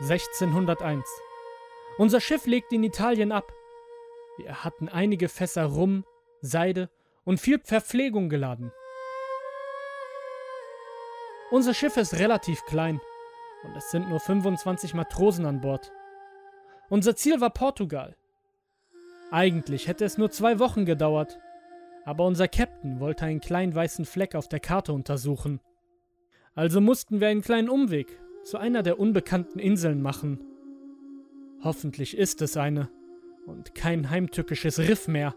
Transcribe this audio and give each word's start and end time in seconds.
1601. 0.00 1.04
Unser 1.98 2.20
Schiff 2.20 2.46
legte 2.46 2.74
in 2.74 2.82
Italien 2.82 3.30
ab. 3.30 3.52
Wir 4.36 4.64
hatten 4.64 4.88
einige 4.88 5.28
Fässer 5.28 5.66
Rum, 5.66 6.04
Seide 6.40 6.90
und 7.24 7.40
viel 7.40 7.60
Verpflegung 7.62 8.28
geladen. 8.28 8.72
Unser 11.50 11.74
Schiff 11.74 11.96
ist 11.96 12.18
relativ 12.18 12.64
klein 12.64 13.00
und 13.62 13.76
es 13.76 13.90
sind 13.90 14.08
nur 14.08 14.20
25 14.20 14.94
Matrosen 14.94 15.46
an 15.46 15.60
Bord. 15.60 15.92
Unser 16.90 17.14
Ziel 17.14 17.40
war 17.40 17.50
Portugal. 17.50 18.16
Eigentlich 19.30 19.86
hätte 19.86 20.04
es 20.04 20.18
nur 20.18 20.32
zwei 20.32 20.58
Wochen 20.58 20.84
gedauert, 20.84 21.38
aber 22.04 22.26
unser 22.26 22.48
Captain 22.48 22.98
wollte 22.98 23.24
einen 23.24 23.40
kleinen 23.40 23.72
weißen 23.72 24.04
Fleck 24.04 24.34
auf 24.34 24.48
der 24.48 24.58
Karte 24.58 24.92
untersuchen. 24.92 25.60
Also 26.56 26.80
mussten 26.80 27.20
wir 27.20 27.28
einen 27.28 27.42
kleinen 27.42 27.70
Umweg 27.70 28.18
zu 28.42 28.58
einer 28.58 28.82
der 28.82 28.98
unbekannten 28.98 29.60
Inseln 29.60 30.02
machen. 30.02 30.44
Hoffentlich 31.62 32.18
ist 32.18 32.42
es 32.42 32.56
eine 32.56 32.90
und 33.46 33.76
kein 33.76 34.10
heimtückisches 34.10 34.80
Riff 34.80 35.06
mehr. 35.06 35.36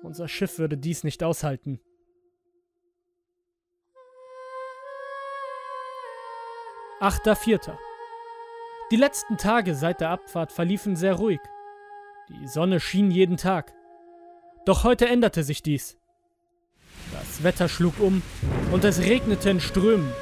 Unser 0.00 0.28
Schiff 0.28 0.60
würde 0.60 0.78
dies 0.78 1.02
nicht 1.02 1.24
aushalten. 1.24 1.80
Achter 7.00 7.34
Vierter. 7.34 7.78
Die 8.90 8.96
letzten 8.96 9.36
Tage 9.36 9.76
seit 9.76 10.00
der 10.00 10.10
Abfahrt 10.10 10.50
verliefen 10.50 10.96
sehr 10.96 11.14
ruhig. 11.14 11.38
Die 12.28 12.48
Sonne 12.48 12.80
schien 12.80 13.12
jeden 13.12 13.36
Tag. 13.36 13.72
Doch 14.66 14.82
heute 14.82 15.06
änderte 15.06 15.44
sich 15.44 15.62
dies. 15.62 15.96
Das 17.12 17.44
Wetter 17.44 17.68
schlug 17.68 18.00
um 18.00 18.20
und 18.72 18.84
es 18.84 18.98
regnete 18.98 19.48
in 19.48 19.60
Strömen. 19.60 20.12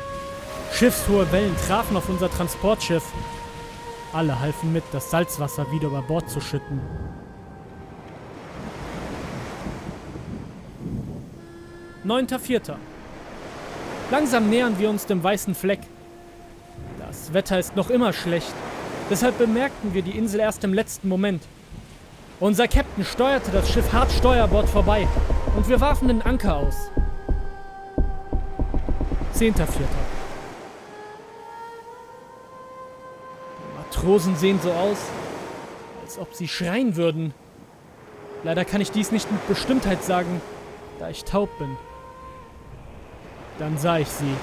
Schiffshohe 0.73 1.33
Wellen 1.33 1.57
trafen 1.67 1.97
auf 1.97 2.11
unser 2.11 2.31
Transportschiff. 2.31 3.05
Alle 4.13 4.39
halfen 4.39 4.71
mit, 4.71 4.85
das 4.93 5.11
Salzwasser 5.11 5.73
wieder 5.73 5.87
über 5.89 6.03
Bord 6.03 6.29
zu 6.29 6.41
schütten. 6.43 6.83
Neunter 12.05 12.39
Vierter. 12.39 12.79
Langsam 14.11 14.51
nähern 14.51 14.79
wir 14.79 14.91
uns 14.91 15.07
dem 15.07 15.23
weißen 15.23 15.55
Fleck. 15.55 15.81
Das 17.29 17.35
Wetter 17.35 17.59
ist 17.59 17.77
noch 17.77 17.91
immer 17.91 18.15
schlecht, 18.15 18.55
deshalb 19.11 19.37
bemerkten 19.37 19.93
wir 19.93 20.01
die 20.01 20.17
Insel 20.17 20.41
erst 20.41 20.65
im 20.65 20.73
letzten 20.73 21.11
Moment. 21.11 21.43
Unser 22.41 22.67
Captain 22.69 23.05
steuerte 23.05 23.51
das 23.51 23.71
Schiff 23.71 23.93
hart 23.93 24.11
Steuerbord 24.13 24.67
vorbei 24.67 25.07
und 25.55 25.69
wir 25.69 25.79
warfen 25.79 26.09
den 26.09 26.23
Anker 26.23 26.57
aus. 26.57 26.91
Zehnter 29.35 29.67
Vierter. 29.67 29.93
Matrosen 33.77 34.35
sehen 34.35 34.59
so 34.63 34.73
aus, 34.73 34.97
als 36.03 36.19
ob 36.19 36.35
sie 36.35 36.49
schreien 36.49 36.97
würden. 36.97 37.35
Leider 38.43 38.65
kann 38.65 38.81
ich 38.81 38.91
dies 38.91 39.13
nicht 39.13 39.31
mit 39.31 39.47
Bestimmtheit 39.47 40.03
sagen, 40.03 40.41
da 40.99 41.11
ich 41.11 41.27
taub 41.27 41.51
bin. 41.59 41.77
Dann 43.59 43.77
sah 43.77 43.99
ich 43.99 44.09
sie. 44.09 44.35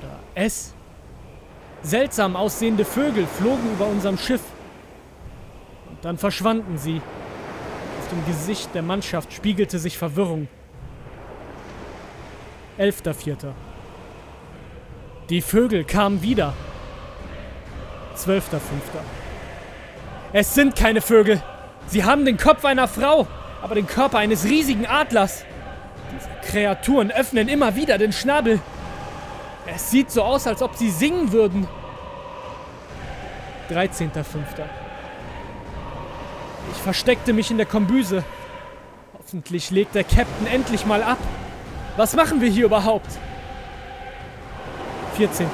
Oder 0.00 0.18
es. 0.34 0.74
Seltsam 1.84 2.34
aussehende 2.34 2.86
Vögel 2.86 3.26
flogen 3.26 3.74
über 3.74 3.86
unserem 3.86 4.16
Schiff. 4.16 4.40
Und 5.90 6.02
dann 6.02 6.16
verschwanden 6.16 6.78
sie. 6.78 7.02
Auf 8.00 8.08
dem 8.08 8.24
Gesicht 8.26 8.74
der 8.74 8.82
Mannschaft 8.82 9.32
spiegelte 9.34 9.78
sich 9.78 9.98
Verwirrung. 9.98 10.48
Elfter 12.78 13.12
Vierter. 13.12 13.52
Die 15.28 15.42
Vögel 15.42 15.84
kamen 15.84 16.22
wieder. 16.22 16.54
12.05. 18.16 18.60
Es 20.32 20.54
sind 20.54 20.76
keine 20.76 21.02
Vögel. 21.02 21.42
Sie 21.86 22.02
haben 22.02 22.24
den 22.24 22.38
Kopf 22.38 22.64
einer 22.64 22.88
Frau, 22.88 23.26
aber 23.62 23.74
den 23.74 23.86
Körper 23.86 24.18
eines 24.18 24.44
riesigen 24.44 24.86
Adlers. 24.86 25.44
Diese 26.14 26.50
Kreaturen 26.50 27.10
öffnen 27.10 27.48
immer 27.48 27.76
wieder 27.76 27.98
den 27.98 28.12
Schnabel. 28.12 28.60
Es 29.66 29.90
sieht 29.90 30.10
so 30.10 30.22
aus, 30.22 30.46
als 30.46 30.62
ob 30.62 30.76
sie 30.76 30.90
singen 30.90 31.32
würden. 31.32 31.66
13.05. 33.70 34.24
Ich 36.72 36.78
versteckte 36.78 37.32
mich 37.32 37.50
in 37.50 37.56
der 37.56 37.66
Kombüse. 37.66 38.24
Hoffentlich 39.16 39.70
legt 39.70 39.94
der 39.94 40.04
Captain 40.04 40.46
endlich 40.46 40.84
mal 40.84 41.02
ab. 41.02 41.18
Was 41.96 42.14
machen 42.14 42.40
wir 42.40 42.48
hier 42.48 42.66
überhaupt? 42.66 43.08
14.05. 45.18 45.46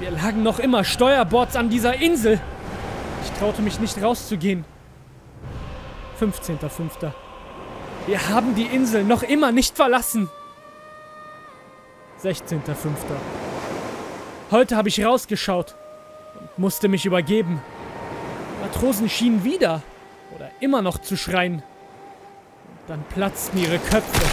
Wir 0.00 0.10
lagen 0.10 0.42
noch 0.42 0.58
immer 0.58 0.82
Steuerbords 0.82 1.54
an 1.54 1.68
dieser 1.68 1.94
Insel. 1.94 2.40
Ich 3.22 3.30
traute 3.38 3.62
mich 3.62 3.78
nicht 3.78 4.02
rauszugehen. 4.02 4.64
15.05. 6.20 7.12
Wir 8.06 8.28
haben 8.28 8.54
die 8.54 8.66
Insel 8.66 9.04
noch 9.04 9.22
immer 9.22 9.52
nicht 9.52 9.76
verlassen. 9.76 10.28
16.05. 12.24 12.94
Heute 14.50 14.76
habe 14.76 14.88
ich 14.88 15.04
rausgeschaut 15.04 15.74
und 16.40 16.58
musste 16.58 16.88
mich 16.88 17.04
übergeben. 17.04 17.60
Matrosen 18.62 19.10
schienen 19.10 19.44
wieder 19.44 19.82
oder 20.34 20.50
immer 20.60 20.80
noch 20.80 20.96
zu 20.98 21.18
schreien. 21.18 21.56
Und 21.56 22.88
dann 22.88 23.04
platzten 23.10 23.58
ihre 23.58 23.78
Köpfe. 23.78 24.24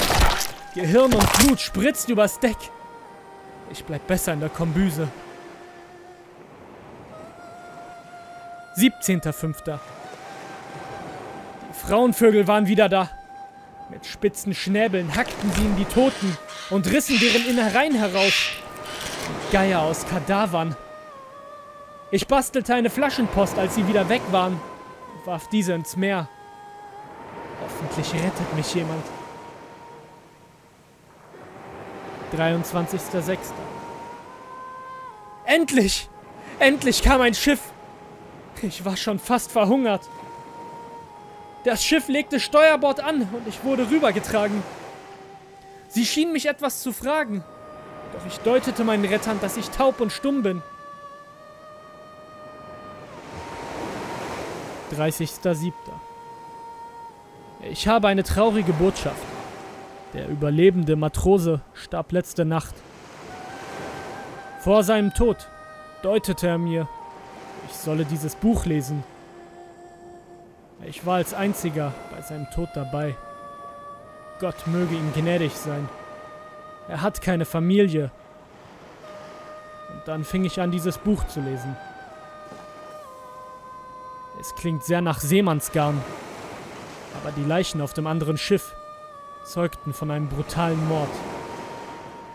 Gehirn 0.74 1.14
und 1.14 1.34
Blut 1.40 1.60
spritzt 1.60 2.08
übers 2.08 2.40
Deck. 2.40 2.56
Ich 3.72 3.84
bleib 3.84 4.08
besser 4.08 4.32
in 4.32 4.40
der 4.40 4.50
Kombüse. 4.50 5.10
17.05. 8.78 9.80
Die 11.70 11.88
Frauenvögel 11.88 12.48
waren 12.48 12.68
wieder 12.68 12.88
da. 12.88 13.10
Mit 13.92 14.06
spitzen 14.06 14.56
Schnäbeln 14.56 15.14
hackten 15.14 15.52
sie 15.52 15.66
in 15.66 15.76
die 15.76 15.84
Toten 15.84 16.38
und 16.70 16.90
rissen 16.90 17.20
deren 17.20 17.46
Innereien 17.46 17.94
heraus. 17.94 18.52
Geier 19.52 19.82
aus 19.82 20.06
Kadavern. 20.08 20.78
Ich 22.10 22.26
bastelte 22.26 22.74
eine 22.74 22.90
Flaschenpost, 22.90 23.60
als 23.60 23.76
sie 23.76 23.86
wieder 23.90 24.08
weg 24.08 24.22
waren, 24.32 24.54
und 24.54 25.28
warf 25.28 25.50
diese 25.50 25.74
ins 25.74 25.98
Meer. 25.98 26.30
Hoffentlich 27.62 28.14
rettet 28.14 28.56
mich 28.56 28.74
jemand. 28.74 29.04
23.06. 32.38 33.38
Endlich! 35.44 36.10
Endlich 36.60 37.04
kam 37.04 37.20
ein 37.20 37.34
Schiff! 37.34 37.60
Ich 38.62 38.86
war 38.86 38.96
schon 38.96 39.20
fast 39.20 39.52
verhungert. 39.52 40.08
Das 41.64 41.84
Schiff 41.84 42.08
legte 42.08 42.40
Steuerbord 42.40 43.00
an 43.02 43.22
und 43.22 43.48
ich 43.48 43.64
wurde 43.64 43.90
rübergetragen. 43.90 44.64
Sie 45.90 46.06
schienen 46.06 46.34
mich 46.34 46.48
etwas 46.48 46.82
zu 46.82 46.92
fragen, 46.92 47.44
doch 48.14 48.26
ich 48.26 48.40
deutete 48.40 48.84
meinen 48.84 49.06
Rettern, 49.06 49.40
dass 49.42 49.58
ich 49.58 49.70
taub 49.70 50.00
und 50.00 50.12
stumm 50.12 50.42
bin. 50.42 50.62
30.07. 54.92 55.72
Ich 57.70 57.88
habe 57.88 58.08
eine 58.08 58.24
traurige 58.24 58.74
Botschaft. 58.74 59.24
Der 60.14 60.28
überlebende 60.28 60.96
Matrose 60.96 61.62
starb 61.74 62.12
letzte 62.12 62.44
Nacht. 62.44 62.76
Vor 64.60 64.84
seinem 64.84 65.14
Tod 65.14 65.48
deutete 66.02 66.48
er 66.48 66.58
mir, 66.58 66.88
ich 67.70 67.76
solle 67.76 68.04
dieses 68.04 68.36
Buch 68.36 68.66
lesen. 68.66 69.04
Ich 70.86 71.06
war 71.06 71.16
als 71.16 71.34
einziger 71.34 71.94
bei 72.12 72.22
seinem 72.22 72.50
Tod 72.50 72.70
dabei. 72.74 73.16
Gott 74.40 74.66
möge 74.66 74.96
ihm 74.96 75.14
gnädig 75.14 75.54
sein. 75.54 75.88
Er 76.88 77.02
hat 77.02 77.22
keine 77.22 77.46
Familie. 77.46 78.12
Und 79.94 80.08
dann 80.08 80.24
fing 80.24 80.44
ich 80.46 80.60
an, 80.60 80.72
dieses 80.72 80.98
Buch 80.98 81.28
zu 81.28 81.40
lesen. 81.40 81.78
Es 84.40 84.56
klingt 84.56 84.84
sehr 84.84 85.02
nach 85.02 85.20
Seemannsgarn, 85.20 86.02
aber 87.22 87.32
die 87.32 87.44
Leichen 87.44 87.80
auf 87.82 87.94
dem 87.94 88.08
anderen 88.08 88.38
Schiff 88.38 88.74
zeugten 89.46 89.94
von 89.94 90.10
einem 90.10 90.30
brutalen 90.30 90.88
Mord. 90.88 91.12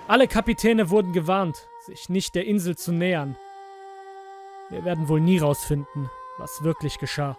Alle 0.07 0.29
Kapitäne 0.29 0.91
wurden 0.91 1.13
gewarnt, 1.13 1.67
sich 1.85 2.09
nicht 2.09 2.37
der 2.37 2.47
Insel 2.47 2.77
zu 2.77 2.93
nähern. 2.93 3.37
Wir 4.71 4.85
werden 4.85 5.09
wohl 5.09 5.21
nie 5.21 5.39
rausfinden, 5.39 6.09
was 6.39 6.63
wirklich 6.63 6.99
geschah. 6.99 7.37